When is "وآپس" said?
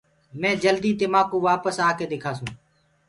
1.47-1.75